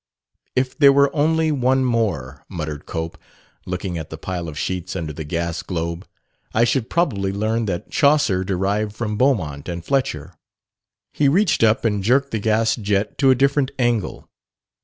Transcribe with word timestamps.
"If 0.55 0.75
there 0.75 0.91
were 0.91 1.15
only 1.15 1.51
one 1.51 1.85
more," 1.85 2.43
muttered 2.49 2.87
Cope, 2.87 3.19
looking 3.67 3.99
at 3.99 4.09
the 4.09 4.17
pile 4.17 4.47
of 4.49 4.57
sheets 4.57 4.95
under 4.95 5.13
the 5.13 5.23
gas 5.23 5.61
globe, 5.61 6.07
"I 6.55 6.63
should 6.63 6.89
probably 6.89 7.31
learn 7.31 7.65
that 7.65 7.91
Chaucer 7.91 8.43
derived 8.43 8.95
from 8.95 9.15
Beaumont 9.15 9.69
and 9.69 9.85
Fletcher." 9.85 10.33
He 11.13 11.27
reached 11.29 11.61
up 11.63 11.85
and 11.85 12.01
jerked 12.03 12.31
the 12.31 12.39
gas 12.39 12.75
jet 12.75 13.19
to 13.19 13.29
a 13.29 13.35
different 13.35 13.69
angle. 13.77 14.27